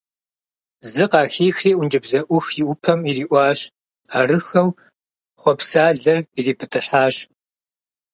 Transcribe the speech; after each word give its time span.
Зы 0.91 1.05
къахихри 1.11 1.71
ӀункӀыбзэӀух 1.77 2.45
иӀупӀэм 2.61 3.01
ириӀуащ, 3.09 3.59
арыххэу… 4.19 4.77
хъуэпсалэр 5.41 6.17
ирипӀытӀыхьащ. 6.37 7.15